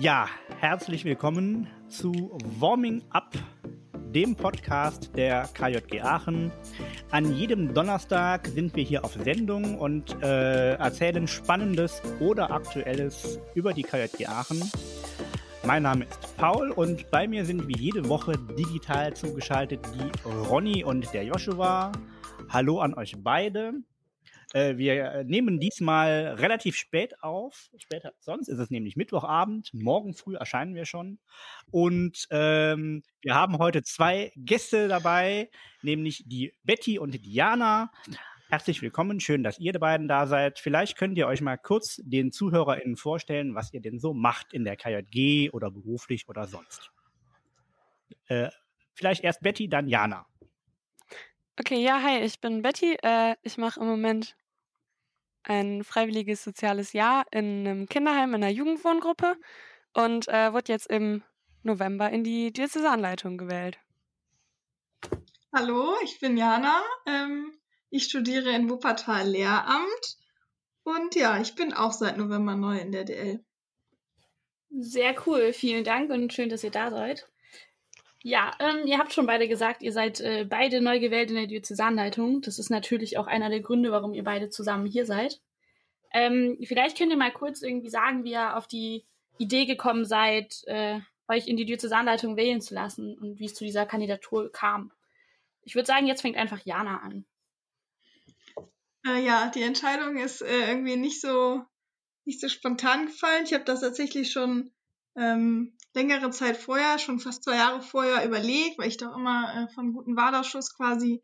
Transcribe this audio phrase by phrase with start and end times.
[0.00, 0.28] Ja,
[0.60, 3.34] herzlich willkommen zu Warming Up,
[4.14, 6.50] dem Podcast der KJG Aachen.
[7.10, 13.74] An jedem Donnerstag sind wir hier auf Sendung und äh, erzählen Spannendes oder Aktuelles über
[13.74, 14.62] die KJG Aachen.
[15.64, 20.82] Mein Name ist Paul und bei mir sind wie jede Woche digital zugeschaltet die Ronny
[20.82, 21.92] und der Joshua.
[22.48, 23.74] Hallo an euch beide.
[24.52, 27.70] Äh, wir nehmen diesmal relativ spät auf.
[27.76, 29.72] Später sonst ist es nämlich Mittwochabend.
[29.72, 31.18] Morgen früh erscheinen wir schon.
[31.70, 35.50] Und ähm, wir haben heute zwei Gäste dabei,
[35.82, 37.92] nämlich die Betty und die Diana.
[38.48, 40.58] Herzlich willkommen, schön, dass ihr beiden da seid.
[40.58, 44.64] Vielleicht könnt ihr euch mal kurz den ZuhörerInnen vorstellen, was ihr denn so macht in
[44.64, 46.90] der KJG oder beruflich oder sonst.
[48.26, 48.48] Äh,
[48.92, 50.26] vielleicht erst Betty, dann Jana.
[51.60, 52.96] Okay, ja, hi, ich bin Betty.
[53.02, 54.34] Äh, ich mache im Moment
[55.44, 59.36] ein freiwilliges soziales Jahr in einem Kinderheim in einer Jugendwohngruppe
[59.94, 61.22] und äh, wurde jetzt im
[61.62, 63.78] November in die Diözesanleitung gewählt.
[65.52, 66.82] Hallo, ich bin Jana.
[67.06, 67.52] Ähm,
[67.90, 70.18] ich studiere in Wuppertal Lehramt
[70.84, 73.44] und ja, ich bin auch seit November neu in der DL.
[74.70, 77.28] Sehr cool, vielen Dank und schön, dass ihr da seid.
[78.22, 81.46] Ja, ähm, ihr habt schon beide gesagt, ihr seid äh, beide neu gewählt in der
[81.46, 82.42] Diözesanleitung.
[82.42, 85.40] Das ist natürlich auch einer der Gründe, warum ihr beide zusammen hier seid.
[86.12, 89.06] Ähm, vielleicht könnt ihr mal kurz irgendwie sagen, wie ihr auf die
[89.38, 93.64] Idee gekommen seid, äh, euch in die Diözesanleitung wählen zu lassen und wie es zu
[93.64, 94.92] dieser Kandidatur kam.
[95.62, 97.24] Ich würde sagen, jetzt fängt einfach Jana an.
[99.06, 101.64] Äh, ja, die Entscheidung ist äh, irgendwie nicht so
[102.24, 103.44] nicht so spontan gefallen.
[103.44, 104.70] Ich habe das tatsächlich schon
[105.16, 109.74] ähm, längere Zeit vorher, schon fast zwei Jahre vorher überlegt, weil ich doch immer äh,
[109.74, 111.22] vom guten Wahlausschuss quasi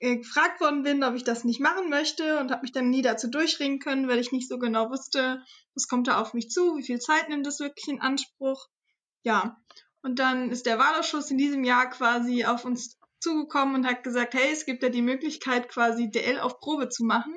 [0.00, 3.02] äh, gefragt worden bin, ob ich das nicht machen möchte und habe mich dann nie
[3.02, 5.42] dazu durchringen können, weil ich nicht so genau wusste,
[5.74, 8.66] was kommt da auf mich zu, wie viel Zeit nimmt das wirklich in Anspruch.
[9.22, 9.56] Ja,
[10.02, 14.34] und dann ist der Wahlausschuss in diesem Jahr quasi auf uns zugekommen und hat gesagt,
[14.34, 17.34] hey, es gibt ja die Möglichkeit, quasi DL auf Probe zu machen.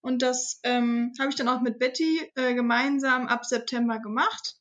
[0.00, 4.56] Und das ähm, habe ich dann auch mit Betty äh, gemeinsam ab September gemacht.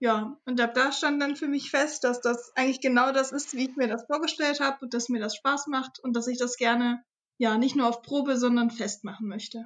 [0.00, 3.54] Ja, und ab da stand dann für mich fest, dass das eigentlich genau das ist,
[3.54, 6.38] wie ich mir das vorgestellt habe und dass mir das Spaß macht und dass ich
[6.38, 7.02] das gerne
[7.36, 9.64] ja nicht nur auf Probe, sondern festmachen möchte.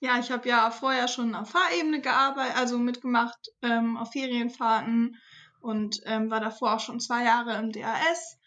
[0.00, 5.16] Ja, ich habe ja vorher schon auf Fahrebene gearbeitet, also mitgemacht ähm, auf Ferienfahrten
[5.60, 8.38] und ähm, war davor auch schon zwei Jahre im DAS.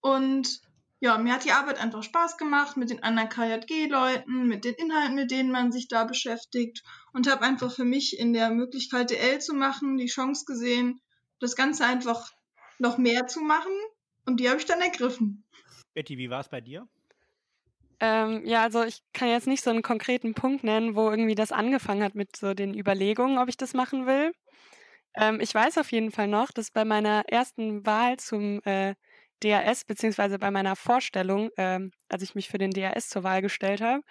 [0.00, 0.60] Und
[1.02, 5.16] ja, mir hat die Arbeit einfach Spaß gemacht mit den anderen KJG-Leuten, mit den Inhalten,
[5.16, 9.40] mit denen man sich da beschäftigt und habe einfach für mich in der Möglichkeit, DL
[9.40, 11.00] zu machen, die Chance gesehen,
[11.40, 12.30] das Ganze einfach
[12.78, 13.72] noch mehr zu machen
[14.26, 15.42] und die habe ich dann ergriffen.
[15.92, 16.86] Betty, wie war es bei dir?
[17.98, 21.50] Ähm, ja, also ich kann jetzt nicht so einen konkreten Punkt nennen, wo irgendwie das
[21.50, 24.32] angefangen hat mit so den Überlegungen, ob ich das machen will.
[25.16, 28.94] Ähm, ich weiß auf jeden Fall noch, dass bei meiner ersten Wahl zum äh,
[29.42, 33.80] DAS, beziehungsweise bei meiner Vorstellung, ähm, als ich mich für den DAS zur Wahl gestellt
[33.80, 34.02] habe,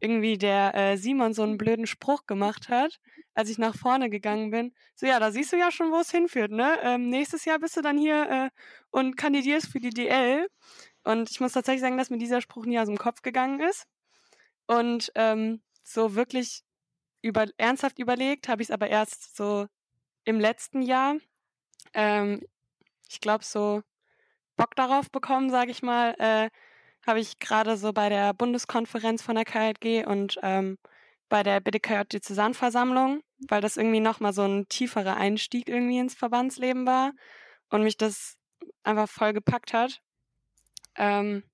[0.00, 3.00] irgendwie der äh, Simon so einen blöden Spruch gemacht hat,
[3.34, 4.74] als ich nach vorne gegangen bin.
[4.94, 6.78] So, ja, da siehst du ja schon, wo es hinführt, ne?
[6.82, 8.50] Ähm, nächstes Jahr bist du dann hier äh,
[8.90, 10.48] und kandidierst für die DL.
[11.04, 13.86] Und ich muss tatsächlich sagen, dass mir dieser Spruch nie aus dem Kopf gegangen ist.
[14.66, 16.62] Und ähm, so wirklich
[17.22, 19.66] über, ernsthaft überlegt habe ich es aber erst so
[20.24, 21.16] im letzten Jahr.
[21.94, 22.42] Ähm,
[23.08, 23.82] ich glaube so
[24.58, 26.50] Bock darauf bekommen, sage ich mal, äh,
[27.06, 30.76] habe ich gerade so bei der Bundeskonferenz von der KJG und ähm,
[31.30, 36.86] bei der BDKJ Diözesanversammlung, weil das irgendwie nochmal so ein tieferer Einstieg irgendwie ins Verbandsleben
[36.86, 37.12] war
[37.70, 38.36] und mich das
[38.82, 40.00] einfach voll gepackt hat.
[40.96, 41.44] Ähm,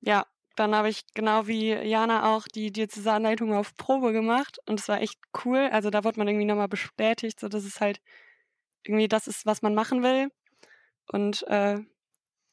[0.00, 4.88] ja, dann habe ich genau wie Jana auch die Diözesanleitung auf Probe gemacht und es
[4.88, 5.68] war echt cool.
[5.72, 8.00] Also da wurde man irgendwie nochmal bestätigt, so dass es halt
[8.84, 10.30] irgendwie das ist, was man machen will.
[11.10, 11.78] Und äh,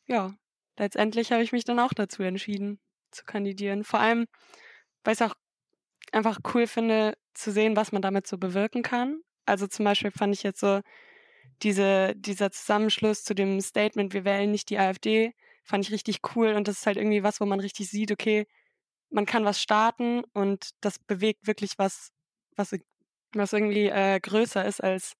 [0.09, 0.33] ja,
[0.77, 2.79] letztendlich habe ich mich dann auch dazu entschieden
[3.11, 3.83] zu kandidieren.
[3.83, 4.27] Vor allem,
[5.03, 5.35] weil ich es auch
[6.11, 9.21] einfach cool finde, zu sehen, was man damit so bewirken kann.
[9.45, 10.81] Also zum Beispiel fand ich jetzt so
[11.63, 15.33] diese, dieser Zusammenschluss zu dem Statement, wir wählen nicht die AfD,
[15.63, 18.47] fand ich richtig cool und das ist halt irgendwie was, wo man richtig sieht, okay,
[19.11, 22.11] man kann was starten und das bewegt wirklich was,
[22.55, 22.75] was,
[23.33, 25.13] was irgendwie äh, größer ist als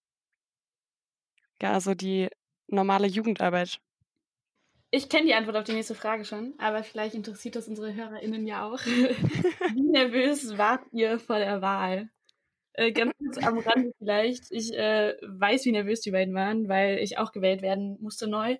[1.62, 2.30] ja, so die
[2.68, 3.80] normale Jugendarbeit.
[4.92, 8.48] Ich kenne die Antwort auf die nächste Frage schon, aber vielleicht interessiert das unsere HörerInnen
[8.48, 8.80] ja auch.
[8.86, 12.10] Wie nervös wart ihr vor der Wahl?
[12.74, 14.52] Äh, ganz kurz am Rande vielleicht.
[14.52, 18.58] Ich äh, weiß, wie nervös die beiden waren, weil ich auch gewählt werden musste neu.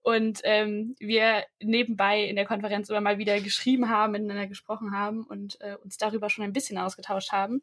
[0.00, 5.24] Und ähm, wir nebenbei in der Konferenz immer mal wieder geschrieben haben, miteinander gesprochen haben
[5.24, 7.62] und äh, uns darüber schon ein bisschen ausgetauscht haben.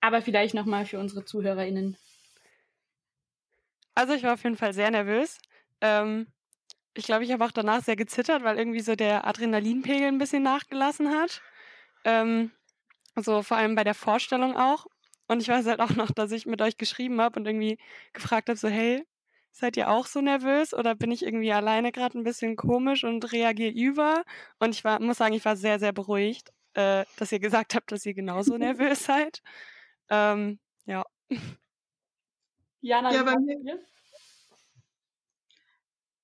[0.00, 1.96] Aber vielleicht nochmal für unsere ZuhörerInnen.
[3.94, 5.38] Also ich war auf jeden Fall sehr nervös.
[5.80, 6.26] Ähm,
[6.96, 10.42] ich glaube, ich habe auch danach sehr gezittert, weil irgendwie so der Adrenalinpegel ein bisschen
[10.42, 11.42] nachgelassen hat.
[12.04, 12.50] Ähm,
[13.16, 14.86] so vor allem bei der Vorstellung auch.
[15.28, 17.78] Und ich weiß halt auch noch, dass ich mit euch geschrieben habe und irgendwie
[18.12, 19.04] gefragt habe, so, hey,
[19.50, 23.32] seid ihr auch so nervös oder bin ich irgendwie alleine gerade ein bisschen komisch und
[23.32, 24.22] reagiere über?
[24.58, 27.90] Und ich war, muss sagen, ich war sehr, sehr beruhigt, äh, dass ihr gesagt habt,
[27.90, 29.42] dass ihr genauso nervös seid.
[30.10, 31.04] Ähm, ja.
[32.80, 33.80] Jana, ja, bei mir,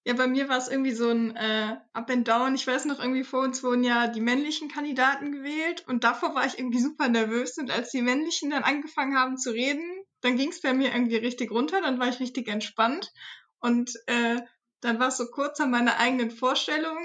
[0.05, 2.55] ja, bei mir war es irgendwie so ein äh, Up and Down.
[2.55, 6.45] Ich weiß noch, irgendwie vor uns wurden ja die männlichen Kandidaten gewählt und davor war
[6.45, 7.57] ich irgendwie super nervös.
[7.59, 11.17] Und als die männlichen dann angefangen haben zu reden, dann ging es bei mir irgendwie
[11.17, 13.13] richtig runter, dann war ich richtig entspannt.
[13.61, 14.41] Und äh,
[14.81, 16.99] dann war es so kurz an meiner eigenen Vorstellung,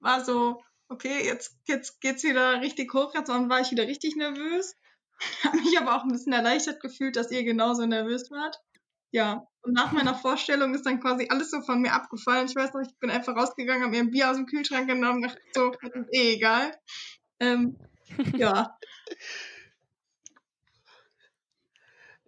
[0.00, 4.74] war so, okay, jetzt, jetzt geht's wieder richtig hoch, jetzt war ich wieder richtig nervös.
[5.44, 8.60] Habe mich aber auch ein bisschen erleichtert gefühlt, dass ihr genauso nervös wart.
[9.12, 12.46] Ja, und nach meiner Vorstellung ist dann quasi alles so von mir abgefallen.
[12.46, 15.22] Ich weiß noch, ich bin einfach rausgegangen, habe mir ein Bier aus dem Kühlschrank genommen,
[15.22, 16.72] dachte so, ist eh egal.
[17.40, 17.78] Ähm,
[18.36, 18.76] ja.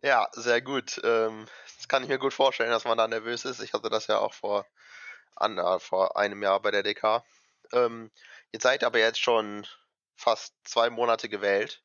[0.05, 1.01] Ja, sehr gut.
[1.05, 1.47] Ähm,
[1.77, 3.63] das kann ich mir gut vorstellen, dass man da nervös ist.
[3.63, 4.67] Ich hatte das ja auch vor,
[5.37, 7.25] an, äh, vor einem Jahr bei der DK.
[7.73, 8.11] Ähm,
[8.51, 9.65] ihr seid aber jetzt schon
[10.17, 11.85] fast zwei Monate gewählt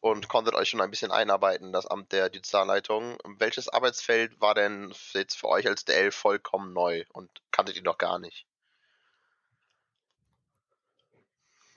[0.00, 3.18] und konntet euch schon ein bisschen einarbeiten in das Amt der Digitalleitung.
[3.38, 7.98] Welches Arbeitsfeld war denn jetzt für euch als DL vollkommen neu und kanntet ihr noch
[7.98, 8.46] gar nicht?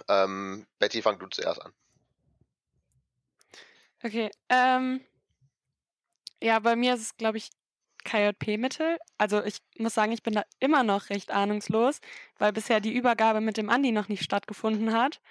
[0.08, 1.74] Ähm, Betty, fang du zuerst an.
[4.04, 5.02] Okay, ähm,
[6.42, 7.50] ja, bei mir ist es, glaube ich,
[8.04, 8.98] KJP-Mittel.
[9.18, 12.00] Also ich muss sagen, ich bin da immer noch recht ahnungslos,
[12.38, 15.22] weil bisher die Übergabe mit dem Andi noch nicht stattgefunden hat.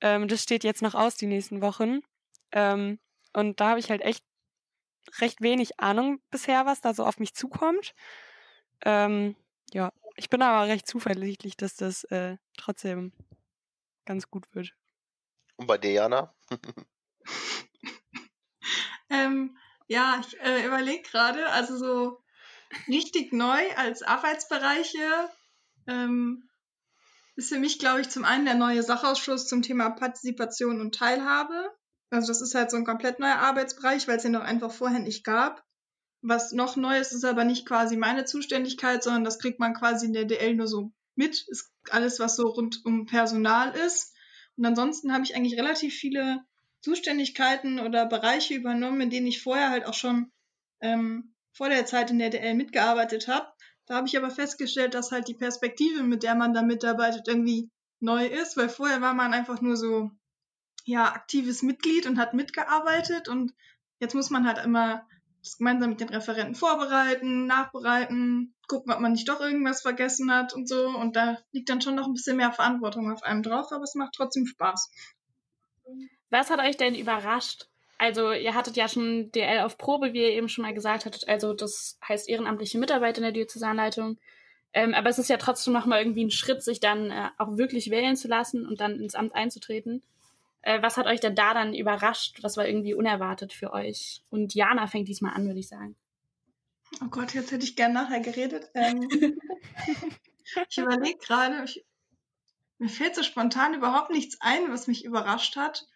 [0.00, 2.02] Ähm, das steht jetzt noch aus die nächsten Wochen.
[2.52, 2.98] Ähm,
[3.32, 4.24] und da habe ich halt echt
[5.18, 7.94] recht wenig Ahnung bisher, was da so auf mich zukommt.
[8.84, 9.36] Ähm,
[9.72, 13.12] ja, ich bin aber recht zuversichtlich, dass das äh, trotzdem
[14.04, 14.74] ganz gut wird.
[15.56, 16.34] Und bei dir, Jana?
[19.10, 19.56] ähm,
[19.86, 22.22] ja, ich äh, überlege gerade, also so
[22.88, 25.30] richtig neu als Arbeitsbereiche
[25.86, 26.48] ähm,
[27.36, 31.70] ist für mich, glaube ich, zum einen der neue Sachausschuss zum Thema Partizipation und Teilhabe.
[32.10, 34.98] Also das ist halt so ein komplett neuer Arbeitsbereich, weil es den doch einfach vorher
[34.98, 35.64] nicht gab.
[36.22, 40.06] Was noch neu ist, ist aber nicht quasi meine Zuständigkeit, sondern das kriegt man quasi
[40.06, 41.46] in der DL nur so mit.
[41.48, 44.14] Ist alles, was so rund um Personal ist.
[44.56, 46.44] Und ansonsten habe ich eigentlich relativ viele
[46.82, 50.30] Zuständigkeiten oder Bereiche übernommen, in denen ich vorher halt auch schon
[50.80, 53.46] ähm, vor der Zeit in der DL mitgearbeitet habe.
[53.86, 57.70] Da habe ich aber festgestellt, dass halt die Perspektive, mit der man da mitarbeitet, irgendwie
[58.00, 60.10] neu ist, weil vorher war man einfach nur so
[60.90, 63.54] ja, aktives Mitglied und hat mitgearbeitet und
[63.98, 65.06] jetzt muss man halt immer
[65.42, 70.52] das gemeinsam mit den Referenten vorbereiten, nachbereiten, gucken, ob man nicht doch irgendwas vergessen hat
[70.52, 70.88] und so.
[70.88, 73.94] Und da liegt dann schon noch ein bisschen mehr Verantwortung auf einem drauf, aber es
[73.94, 74.90] macht trotzdem Spaß.
[76.28, 77.68] Was hat euch denn überrascht?
[77.98, 81.28] Also, ihr hattet ja schon DL auf Probe, wie ihr eben schon mal gesagt hattet.
[81.28, 84.18] Also, das heißt ehrenamtliche Mitarbeiter in der Diözesanleitung.
[84.72, 87.90] Ähm, aber es ist ja trotzdem nochmal irgendwie ein Schritt, sich dann äh, auch wirklich
[87.90, 90.02] wählen zu lassen und dann ins Amt einzutreten.
[90.62, 92.42] Äh, was hat euch denn da dann überrascht?
[92.42, 94.22] Was war irgendwie unerwartet für euch?
[94.30, 95.96] Und Jana fängt diesmal an, würde ich sagen.
[97.02, 98.70] Oh Gott, jetzt hätte ich gern nachher geredet.
[98.74, 99.08] Ähm,
[100.68, 101.64] ich überlege gerade,
[102.78, 105.86] mir fällt so spontan überhaupt nichts ein, was mich überrascht hat.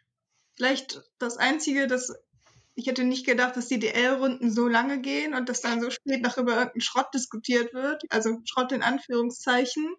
[0.55, 2.13] Vielleicht das Einzige, dass
[2.77, 6.23] ich hätte nicht gedacht, dass die DL-Runden so lange gehen und dass dann so spät
[6.23, 8.03] noch über irgendeinen Schrott diskutiert wird.
[8.11, 9.95] Also Schrott in Anführungszeichen.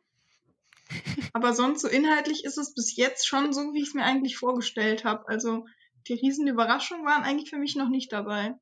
[1.33, 4.37] Aber sonst so inhaltlich ist es bis jetzt schon so, wie ich es mir eigentlich
[4.37, 5.27] vorgestellt habe.
[5.27, 5.65] Also
[6.07, 8.55] die riesen Überraschungen waren eigentlich für mich noch nicht dabei.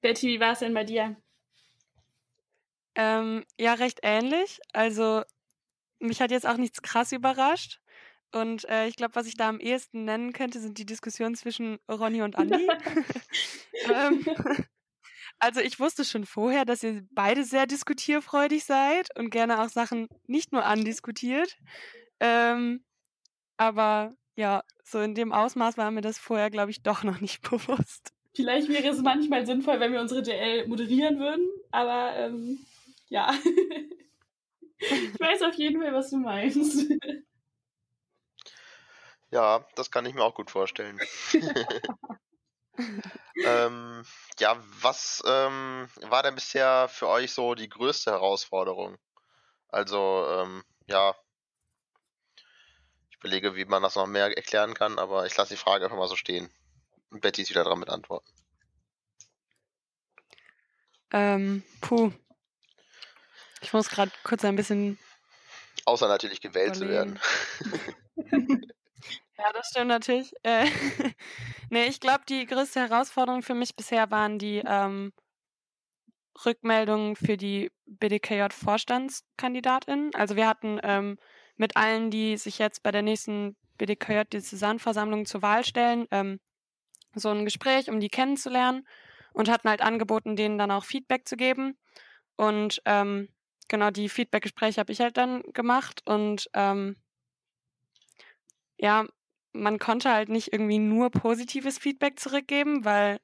[0.00, 1.16] Betty, wie war es denn bei dir?
[2.96, 4.60] Ähm, ja, recht ähnlich.
[4.72, 5.22] Also
[5.98, 7.80] mich hat jetzt auch nichts krass überrascht.
[8.32, 11.78] Und äh, ich glaube, was ich da am ehesten nennen könnte, sind die Diskussionen zwischen
[11.88, 12.68] Ronny und Andi.
[13.88, 14.26] ähm,
[15.44, 20.08] also ich wusste schon vorher, dass ihr beide sehr diskutierfreudig seid und gerne auch Sachen
[20.26, 21.58] nicht nur andiskutiert.
[22.18, 22.82] Ähm,
[23.58, 27.42] aber ja, so in dem Ausmaß war mir das vorher, glaube ich, doch noch nicht
[27.50, 28.12] bewusst.
[28.34, 32.64] Vielleicht wäre es manchmal sinnvoll, wenn wir unsere DL moderieren würden, aber ähm,
[33.08, 33.32] ja.
[34.78, 36.90] ich weiß auf jeden Fall, was du meinst.
[39.30, 40.98] Ja, das kann ich mir auch gut vorstellen.
[43.36, 44.04] ähm,
[44.38, 48.96] ja, was ähm, war denn bisher für euch so die größte Herausforderung?
[49.68, 51.14] Also, ähm, ja,
[53.10, 55.96] ich überlege, wie man das noch mehr erklären kann, aber ich lasse die Frage einfach
[55.96, 56.50] mal so stehen.
[57.10, 58.28] Und Betty ist wieder dran mit Antworten.
[61.10, 62.12] Ähm, puh.
[63.60, 64.98] Ich muss gerade kurz ein bisschen.
[65.86, 67.18] Außer natürlich gewählt überlegen.
[67.56, 67.70] zu
[68.20, 68.70] werden.
[69.38, 70.32] ja, das stimmt natürlich.
[70.42, 70.66] Äh,
[71.70, 75.12] nee, ich glaube, die größte Herausforderung für mich bisher waren die ähm,
[76.44, 80.14] Rückmeldungen für die BDKJ-Vorstandskandidatinnen.
[80.14, 81.18] Also wir hatten ähm,
[81.56, 86.40] mit allen, die sich jetzt bei der nächsten BDKJ-Diözesanversammlung zur Wahl stellen, ähm,
[87.14, 88.86] so ein Gespräch, um die kennenzulernen
[89.32, 91.76] und hatten halt angeboten, denen dann auch Feedback zu geben.
[92.36, 93.28] Und ähm,
[93.68, 96.96] genau die Feedback-Gespräche habe ich halt dann gemacht und ähm,
[98.76, 99.06] ja,
[99.54, 103.20] man konnte halt nicht irgendwie nur positives Feedback zurückgeben, weil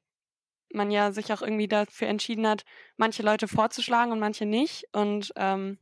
[0.72, 2.64] man ja sich auch irgendwie dafür entschieden hat,
[2.96, 4.84] manche Leute vorzuschlagen und manche nicht.
[4.92, 5.78] Und ähm,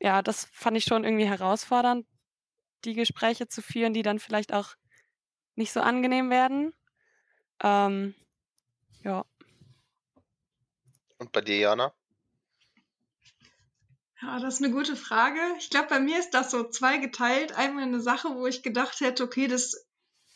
[0.00, 2.06] ja, das fand ich schon irgendwie herausfordernd,
[2.84, 4.74] die Gespräche zu führen, die dann vielleicht auch
[5.54, 6.72] nicht so angenehm werden.
[7.62, 8.14] Ähm,
[9.04, 9.24] ja.
[11.18, 11.92] Und bei dir, Jana?
[14.20, 15.38] Ja, das ist eine gute Frage.
[15.58, 17.56] Ich glaube, bei mir ist das so zweigeteilt.
[17.56, 19.86] Einmal eine Sache, wo ich gedacht hätte, okay, das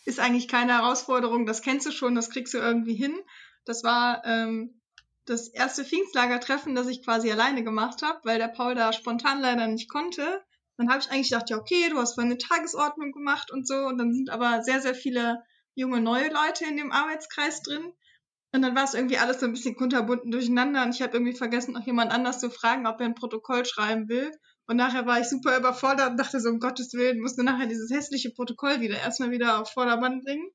[0.05, 3.19] ist eigentlich keine Herausforderung, das kennst du schon, das kriegst du irgendwie hin.
[3.65, 4.81] Das war ähm,
[5.25, 9.67] das erste Pfingstlagertreffen, das ich quasi alleine gemacht habe, weil der Paul da spontan leider
[9.67, 10.43] nicht konnte.
[10.77, 13.75] Dann habe ich eigentlich gedacht, ja, okay, du hast voll eine Tagesordnung gemacht und so.
[13.75, 15.43] Und dann sind aber sehr, sehr viele
[15.75, 17.93] junge neue Leute in dem Arbeitskreis drin.
[18.54, 21.35] Und dann war es irgendwie alles so ein bisschen kunterbunden durcheinander und ich habe irgendwie
[21.37, 24.30] vergessen, noch jemand anders zu fragen, ob er ein Protokoll schreiben will.
[24.66, 27.90] Und nachher war ich super überfordert und dachte so, um Gottes Willen, musste nachher dieses
[27.90, 30.49] hässliche Protokoll wieder erstmal wieder auf Vordermann bringen.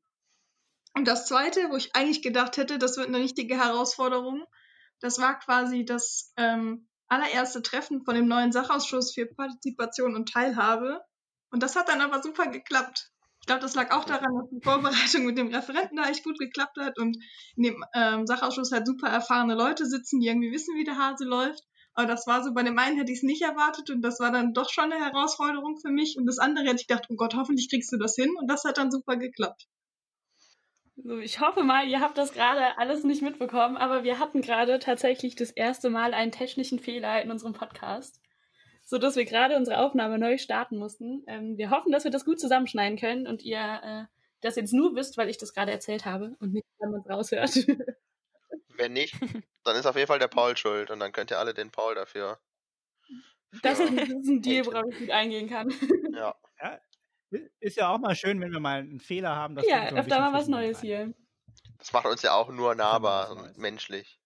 [0.95, 4.45] Und das zweite, wo ich eigentlich gedacht hätte, das wird eine richtige Herausforderung,
[4.99, 11.01] das war quasi das ähm, allererste Treffen von dem neuen Sachausschuss für Partizipation und Teilhabe.
[11.51, 13.11] Und das hat dann aber super geklappt.
[13.47, 16.37] Ich glaube, das lag auch daran, dass die Vorbereitung mit dem Referenten da echt gut
[16.37, 17.15] geklappt hat und
[17.55, 21.23] in dem ähm, Sachausschuss halt super erfahrene Leute sitzen, die irgendwie wissen, wie der Hase
[21.23, 21.63] läuft.
[21.93, 24.33] Aber das war so, bei dem einen hätte ich es nicht erwartet und das war
[24.33, 26.17] dann doch schon eine Herausforderung für mich.
[26.17, 28.35] Und das andere hätte ich gedacht, oh Gott, hoffentlich kriegst du das hin.
[28.37, 29.65] Und das hat dann super geklappt.
[30.97, 34.77] So, ich hoffe mal, ihr habt das gerade alles nicht mitbekommen, aber wir hatten gerade
[34.79, 38.19] tatsächlich das erste Mal einen technischen Fehler in unserem Podcast
[38.87, 41.23] so dass wir gerade unsere Aufnahme neu starten mussten.
[41.27, 44.05] Ähm, wir hoffen, dass wir das gut zusammenschneiden können und ihr äh,
[44.39, 47.09] das jetzt nur wisst, weil ich das gerade erzählt habe und nicht, wenn man es
[47.09, 47.51] raushört.
[48.79, 49.15] Wenn nicht,
[49.63, 51.95] dann ist auf jeden Fall der Paul schuld und dann könnt ihr alle den Paul
[51.95, 52.39] dafür.
[53.63, 55.73] Das, ist, ein Deal, worauf ich gut eingehen kann.
[56.13, 56.35] Ja.
[56.61, 56.79] ja.
[57.59, 59.57] Ist ja auch mal schön, wenn wir mal einen Fehler haben.
[59.67, 61.11] ja, so öfter mal was Neues hier.
[61.79, 64.21] Das macht uns ja auch nur nahbar und menschlich.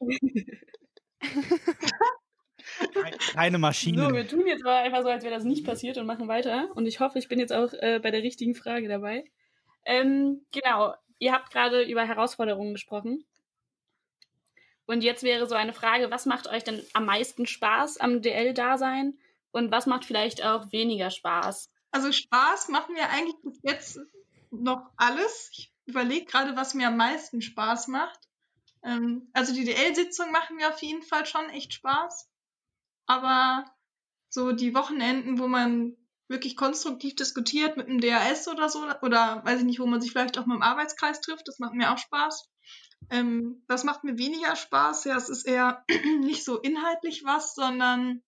[3.32, 4.06] Keine Maschine.
[4.06, 6.68] So, wir tun jetzt aber einfach so, als wäre das nicht passiert und machen weiter.
[6.74, 9.24] Und ich hoffe, ich bin jetzt auch äh, bei der richtigen Frage dabei.
[9.84, 13.24] Ähm, genau, ihr habt gerade über Herausforderungen gesprochen.
[14.86, 19.18] Und jetzt wäre so eine Frage, was macht euch denn am meisten Spaß am DL-Dasein
[19.50, 21.70] und was macht vielleicht auch weniger Spaß?
[21.90, 24.00] Also Spaß machen wir eigentlich bis jetzt
[24.50, 25.50] noch alles.
[25.52, 28.20] Ich überlege gerade, was mir am meisten Spaß macht.
[28.82, 32.28] Ähm, also die DL-Sitzung machen mir auf jeden Fall schon echt Spaß
[33.06, 33.64] aber
[34.28, 35.96] so die Wochenenden, wo man
[36.28, 40.12] wirklich konstruktiv diskutiert mit einem DAS oder so, oder weiß ich nicht, wo man sich
[40.12, 42.48] vielleicht auch mit dem Arbeitskreis trifft, das macht mir auch Spaß.
[43.10, 45.04] Ähm, das macht mir weniger Spaß.
[45.04, 45.84] Ja, es ist eher
[46.20, 48.22] nicht so inhaltlich was, sondern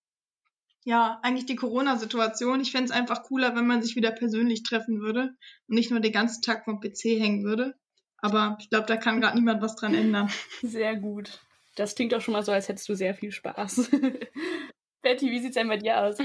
[0.85, 2.61] ja, eigentlich die Corona-Situation.
[2.61, 5.35] Ich fände es einfach cooler, wenn man sich wieder persönlich treffen würde
[5.67, 7.75] und nicht nur den ganzen Tag vom PC hängen würde.
[8.19, 10.31] Aber ich glaube, da kann gerade niemand was dran ändern.
[10.63, 11.41] Sehr gut.
[11.77, 13.91] Das klingt doch schon mal so, als hättest du sehr viel Spaß.
[15.03, 16.17] Betty, wie sieht's denn bei dir aus?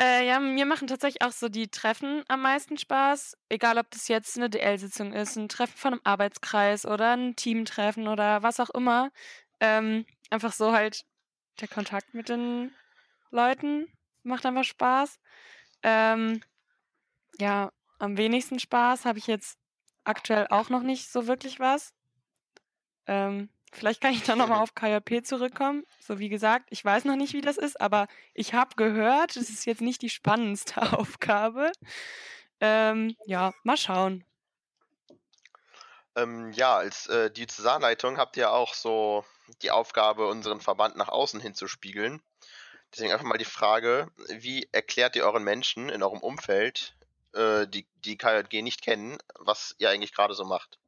[0.00, 3.36] Äh, ja, mir machen tatsächlich auch so die Treffen am meisten Spaß.
[3.48, 8.06] Egal, ob das jetzt eine DL-Sitzung ist, ein Treffen von einem Arbeitskreis oder ein Teamtreffen
[8.06, 9.10] oder was auch immer.
[9.60, 11.04] Ähm, einfach so halt
[11.60, 12.72] der Kontakt mit den
[13.30, 13.88] Leuten
[14.22, 15.18] macht einfach Spaß.
[15.82, 16.42] Ähm,
[17.40, 19.58] ja, am wenigsten Spaß habe ich jetzt
[20.04, 21.92] aktuell auch noch nicht so wirklich was.
[23.08, 25.84] Ähm, vielleicht kann ich dann nochmal auf KJP zurückkommen.
[25.98, 29.50] So wie gesagt, ich weiß noch nicht, wie das ist, aber ich habe gehört, es
[29.50, 31.72] ist jetzt nicht die spannendste Aufgabe.
[32.60, 34.24] Ähm, ja, mal schauen.
[36.16, 39.24] Ähm, ja, als äh, Diözesanleitung habt ihr auch so
[39.62, 42.20] die Aufgabe, unseren Verband nach außen hin zu spiegeln.
[42.92, 46.94] Deswegen einfach mal die Frage, wie erklärt ihr euren Menschen in eurem Umfeld,
[47.34, 50.78] äh, die die KJG nicht kennen, was ihr eigentlich gerade so macht?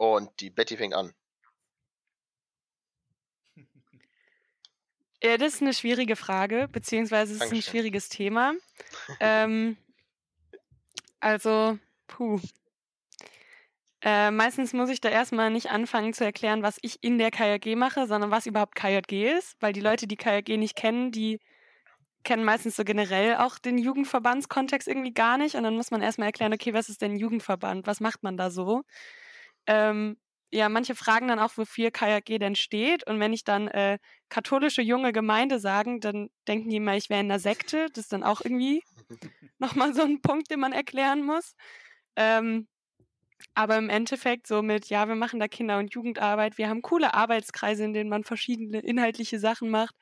[0.00, 1.12] Und die Betty fängt an.
[5.22, 8.54] Ja, das ist eine schwierige Frage, beziehungsweise es ist ein schwieriges Thema.
[9.20, 9.76] ähm,
[11.20, 12.40] also, puh.
[14.00, 17.76] Äh, meistens muss ich da erstmal nicht anfangen zu erklären, was ich in der KJG
[17.76, 21.40] mache, sondern was überhaupt KJG ist, weil die Leute, die KJG nicht kennen, die
[22.24, 25.56] kennen meistens so generell auch den Jugendverbandskontext irgendwie gar nicht.
[25.56, 27.86] Und dann muss man erstmal erklären, okay, was ist denn Jugendverband?
[27.86, 28.82] Was macht man da so?
[29.66, 30.16] Ähm,
[30.52, 33.06] ja, manche fragen dann auch, wofür KJG denn steht.
[33.06, 33.98] Und wenn ich dann äh,
[34.28, 37.86] katholische junge Gemeinde sagen, dann denken die immer, ich wäre in einer Sekte.
[37.92, 38.82] Das ist dann auch irgendwie
[39.58, 41.54] nochmal so ein Punkt, den man erklären muss.
[42.16, 42.66] Ähm,
[43.54, 47.14] aber im Endeffekt so mit, ja, wir machen da Kinder- und Jugendarbeit, wir haben coole
[47.14, 49.94] Arbeitskreise, in denen man verschiedene inhaltliche Sachen macht.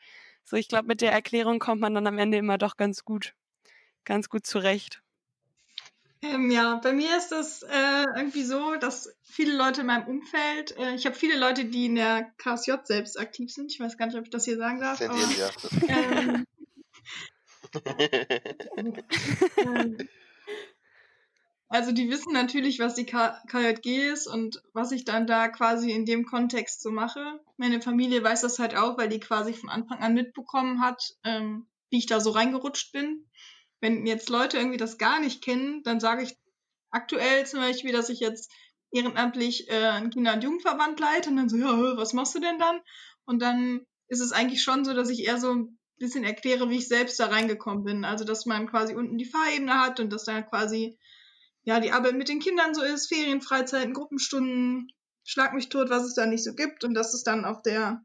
[0.45, 3.35] So, ich glaube, mit der Erklärung kommt man dann am Ende immer doch ganz gut,
[4.05, 5.03] ganz gut zurecht.
[6.23, 10.77] Ähm, ja, bei mir ist es äh, irgendwie so, dass viele Leute in meinem Umfeld,
[10.77, 13.71] äh, ich habe viele Leute, die in der KSJ selbst aktiv sind.
[13.73, 15.01] Ich weiß gar nicht, ob ich das hier sagen darf.
[15.01, 15.51] Aber, ja.
[15.89, 16.47] ähm,
[19.59, 20.09] ähm,
[21.69, 25.91] also die wissen natürlich, was die K KJG ist und was ich dann da quasi
[25.91, 27.41] in dem Kontext so mache.
[27.59, 31.67] Meine Familie weiß das halt auch, weil die quasi von Anfang an mitbekommen hat, ähm,
[31.91, 33.28] wie ich da so reingerutscht bin.
[33.81, 36.37] Wenn jetzt Leute irgendwie das gar nicht kennen, dann sage ich
[36.91, 38.51] aktuell zum Beispiel, dass ich jetzt
[38.91, 42.59] ehrenamtlich äh, einen Kinder- und Jugendverband leite und dann so, ja, was machst du denn
[42.59, 42.81] dann?
[43.25, 46.79] Und dann ist es eigentlich schon so, dass ich eher so ein bisschen erkläre, wie
[46.79, 48.05] ich selbst da reingekommen bin.
[48.05, 50.99] Also, dass man quasi unten die Fahrebene hat und dass da quasi
[51.69, 54.91] ja, die Arbeit mit den Kindern so ist, Ferien, Freizeiten, Gruppenstunden,
[55.25, 58.03] schlag mich tot, was es da nicht so gibt und dass es dann auf der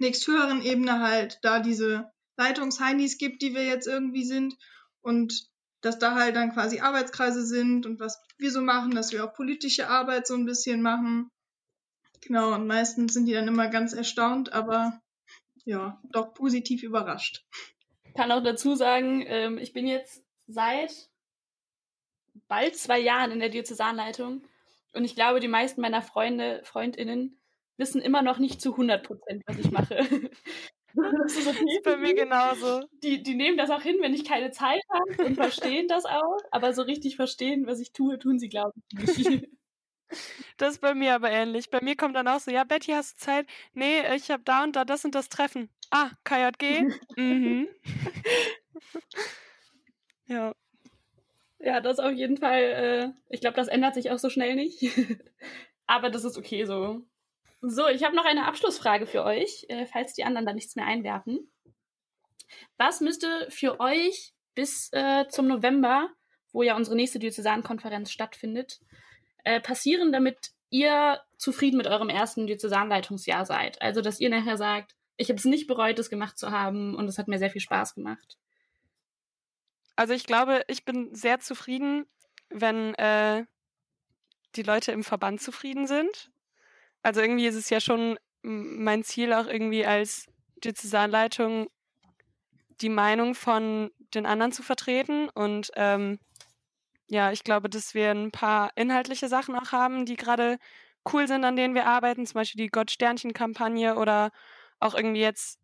[0.00, 4.56] nächsthöheren Ebene halt da diese Leitungsheinis gibt, die wir jetzt irgendwie sind
[5.02, 5.48] und
[5.80, 9.32] dass da halt dann quasi Arbeitskreise sind und was wir so machen, dass wir auch
[9.32, 11.30] politische Arbeit so ein bisschen machen.
[12.20, 15.00] Genau, und meistens sind die dann immer ganz erstaunt, aber
[15.64, 17.44] ja, doch positiv überrascht.
[18.04, 21.10] Ich kann auch dazu sagen, ähm, ich bin jetzt seit
[22.48, 24.42] bald zwei Jahren in der Diözesanleitung
[24.92, 27.38] und ich glaube, die meisten meiner Freunde, Freundinnen
[27.76, 30.00] wissen immer noch nicht zu 100 Prozent, was ich mache.
[31.22, 31.64] Das ist, okay.
[31.64, 32.82] das ist bei mir genauso.
[33.02, 36.38] Die, die nehmen das auch hin, wenn ich keine Zeit habe und verstehen das auch,
[36.50, 39.48] aber so richtig verstehen, was ich tue, tun sie, glaube ich, nicht.
[40.56, 41.68] Das ist bei mir aber ähnlich.
[41.68, 43.46] Bei mir kommt dann auch so, ja, Betty, hast du Zeit?
[43.74, 45.68] Nee, ich habe da und da das und das Treffen.
[45.90, 46.88] Ah, KJG?
[47.16, 47.68] mhm.
[50.26, 50.54] ja.
[51.60, 52.62] Ja, das auf jeden Fall.
[52.62, 54.90] Äh, ich glaube, das ändert sich auch so schnell nicht.
[55.86, 57.02] Aber das ist okay so.
[57.60, 60.86] So, ich habe noch eine Abschlussfrage für euch, äh, falls die anderen da nichts mehr
[60.86, 61.50] einwerfen.
[62.76, 66.08] Was müsste für euch bis äh, zum November,
[66.52, 68.80] wo ja unsere nächste Diözesankonferenz stattfindet,
[69.44, 73.82] äh, passieren, damit ihr zufrieden mit eurem ersten Diözesanleitungsjahr seid?
[73.82, 77.08] Also, dass ihr nachher sagt, ich habe es nicht bereut, es gemacht zu haben und
[77.08, 78.38] es hat mir sehr viel Spaß gemacht.
[79.96, 82.06] Also ich glaube, ich bin sehr zufrieden,
[82.50, 83.44] wenn äh,
[84.54, 86.30] die Leute im Verband zufrieden sind.
[87.08, 90.26] Also irgendwie ist es ja schon mein Ziel auch irgendwie als
[90.62, 91.68] Diözesanleitung
[92.82, 96.18] die Meinung von den anderen zu vertreten und ähm,
[97.06, 100.58] ja, ich glaube, dass wir ein paar inhaltliche Sachen auch haben, die gerade
[101.10, 104.30] cool sind, an denen wir arbeiten, zum Beispiel die Gott-Sternchen-Kampagne oder
[104.78, 105.58] auch irgendwie jetzt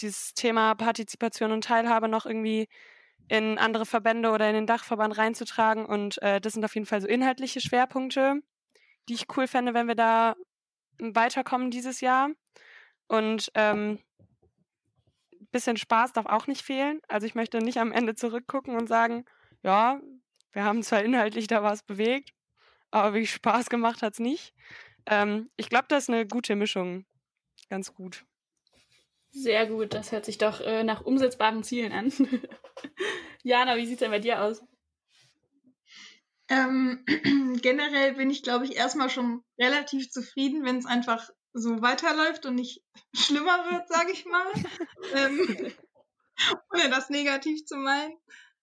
[0.00, 2.66] dieses Thema Partizipation und Teilhabe noch irgendwie
[3.28, 5.86] in andere Verbände oder in den Dachverband reinzutragen.
[5.86, 8.42] Und äh, das sind auf jeden Fall so inhaltliche Schwerpunkte,
[9.08, 10.34] die ich cool fände, wenn wir da
[10.98, 12.30] weiterkommen dieses Jahr.
[13.06, 13.98] Und ähm,
[15.54, 17.00] bisschen Spaß darf auch nicht fehlen.
[17.08, 19.24] Also ich möchte nicht am Ende zurückgucken und sagen,
[19.62, 20.00] ja,
[20.52, 22.30] wir haben zwar inhaltlich da was bewegt,
[22.90, 24.52] aber wirklich Spaß gemacht hat es nicht.
[25.06, 27.06] Ähm, ich glaube, das ist eine gute Mischung.
[27.70, 28.24] Ganz gut.
[29.30, 32.12] Sehr gut, das hört sich doch äh, nach umsetzbaren Zielen an.
[33.42, 34.62] Jana, wie sieht es denn bei dir aus?
[36.48, 37.04] Ähm,
[37.62, 42.56] generell bin ich, glaube ich, erstmal schon relativ zufrieden, wenn es einfach so weiterläuft und
[42.56, 42.82] nicht
[43.14, 44.46] schlimmer wird, sage ich mal.
[45.14, 45.72] ähm,
[46.72, 48.14] ohne das negativ zu meinen.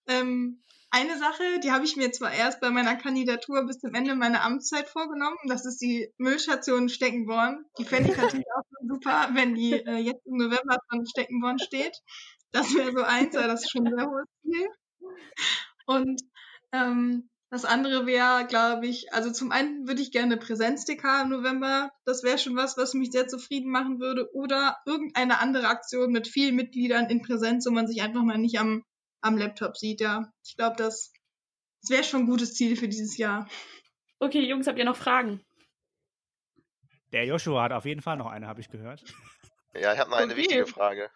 [0.08, 0.62] Ähm,
[0.94, 4.44] eine Sache, die habe ich mir zwar erst bei meiner Kandidatur bis zum Ende meiner
[4.44, 7.64] Amtszeit vorgenommen, das ist die Müllstation Steckenborn.
[7.78, 11.98] Die fände ich natürlich auch super, wenn die äh, jetzt im November von Steckenborn steht.
[12.52, 14.68] Das wäre so eins, weil das ist schon ein sehr hohes Ziel.
[15.86, 16.22] Und
[16.74, 21.92] ähm, das andere wäre, glaube ich, also zum einen würde ich gerne Präsenz-DK im November.
[22.06, 24.34] Das wäre schon was, was mich sehr zufrieden machen würde.
[24.34, 28.60] Oder irgendeine andere Aktion mit vielen Mitgliedern in Präsenz, wo man sich einfach mal nicht
[28.60, 28.84] am
[29.22, 30.32] am Laptop sieht, ja.
[30.44, 31.14] Ich glaube, das,
[31.82, 33.48] das wäre schon ein gutes Ziel für dieses Jahr.
[34.20, 35.46] Okay, Jungs, habt ihr noch Fragen?
[37.12, 39.04] Der Joshua hat auf jeden Fall noch eine, habe ich gehört.
[39.74, 40.42] Ja, ich habe noch eine Okay.
[40.42, 41.10] wichtige Frage.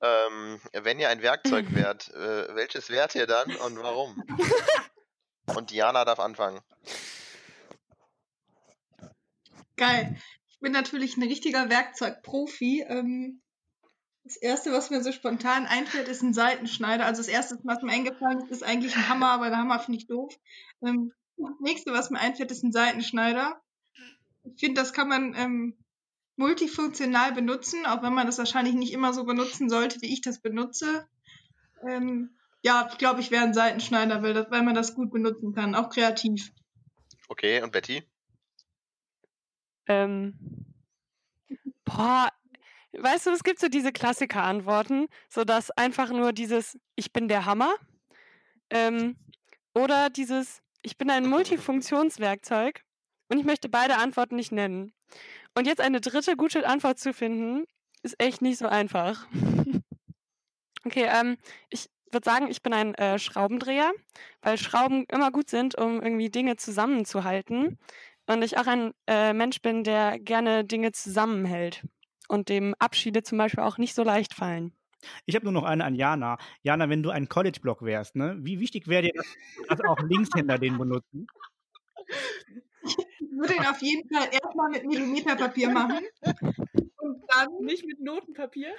[0.00, 4.22] Ähm, wenn ihr ein Werkzeug wärt, äh, welches wärt ihr dann und warum?
[5.46, 6.60] Und Diana darf anfangen.
[9.76, 10.16] Geil.
[10.48, 12.84] Ich bin natürlich ein richtiger Werkzeugprofi.
[12.88, 13.42] Ähm,
[14.24, 17.04] das erste, was mir so spontan einfällt, ist ein Seitenschneider.
[17.04, 19.98] Also das erste, was mir eingefallen ist, ist eigentlich ein Hammer, aber der Hammer finde
[19.98, 20.34] ich doof.
[20.82, 23.60] Ähm, das nächste, was mir einfällt, ist ein Seitenschneider.
[24.44, 25.76] Ich finde, das kann man ähm,
[26.36, 30.40] multifunktional benutzen, auch wenn man das wahrscheinlich nicht immer so benutzen sollte, wie ich das
[30.40, 31.06] benutze.
[31.86, 35.54] Ähm, ja, ich glaube, ich wäre ein Seitenschneider, weil, das, weil man das gut benutzen
[35.54, 36.50] kann, auch kreativ.
[37.28, 38.02] Okay, und Betty?
[39.86, 40.38] Ähm,
[41.84, 42.30] boah,
[42.92, 47.44] weißt du, es gibt so diese Klassiker-Antworten, so dass einfach nur dieses Ich bin der
[47.44, 47.74] Hammer
[48.70, 49.16] ähm,
[49.74, 52.82] oder dieses Ich bin ein Multifunktionswerkzeug
[53.28, 54.94] und ich möchte beide Antworten nicht nennen.
[55.54, 57.66] Und jetzt eine dritte gute Antwort zu finden,
[58.02, 59.26] ist echt nicht so einfach.
[60.86, 61.36] okay, ähm,
[61.68, 63.92] ich würde sagen, ich bin ein äh, Schraubendreher,
[64.42, 67.78] weil Schrauben immer gut sind, um irgendwie Dinge zusammenzuhalten.
[68.26, 71.86] Und ich auch ein äh, Mensch bin, der gerne Dinge zusammenhält
[72.28, 74.72] und dem Abschiede zum Beispiel auch nicht so leicht fallen.
[75.26, 76.38] Ich habe nur noch eine an Jana.
[76.62, 79.12] Jana, wenn du ein College-Block wärst, ne, wie wichtig wäre dir,
[79.68, 81.26] dass, auch Linkshänder den benutzen?
[83.34, 85.98] Ich würde ihn auf jeden Fall erstmal mit Millimeterpapier machen.
[86.98, 87.48] Und dann.
[87.60, 88.72] Nicht mit Notenpapier.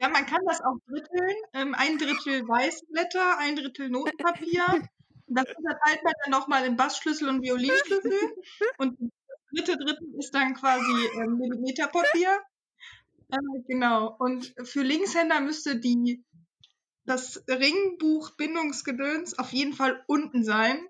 [0.00, 1.36] Ja, man kann das auch dritteln.
[1.52, 4.64] Ähm, ein Drittel Weißblätter, ein Drittel Notenpapier.
[5.28, 8.12] Das unterteilt man dann nochmal in Bassschlüssel und Violinschlüssel.
[8.78, 9.10] Und das
[9.54, 12.40] dritte Drittel ist dann quasi ähm, Millimeterpapier.
[13.30, 13.36] Äh,
[13.68, 14.16] genau.
[14.18, 16.24] Und für Linkshänder müsste die
[17.04, 20.86] das Ringbuch Bindungsgedöns auf jeden Fall unten sein,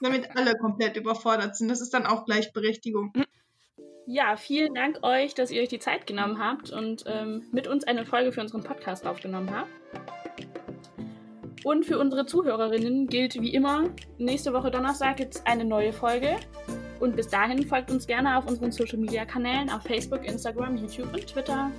[0.00, 1.68] damit alle komplett überfordert sind.
[1.68, 3.12] Das ist dann auch Gleichberechtigung.
[4.06, 7.84] Ja, vielen Dank euch, dass ihr euch die Zeit genommen habt und ähm, mit uns
[7.84, 9.70] eine Folge für unseren Podcast aufgenommen habt.
[11.64, 16.36] Und für unsere Zuhörerinnen gilt wie immer, nächste Woche Donnerstag gibt es eine neue Folge.
[17.00, 21.12] Und bis dahin folgt uns gerne auf unseren Social Media Kanälen auf Facebook, Instagram, YouTube
[21.12, 21.70] und Twitter.